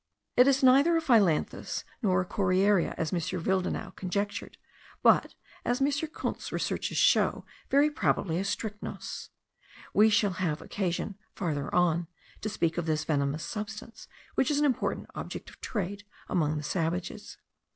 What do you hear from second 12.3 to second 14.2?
to speak of this venomous substance,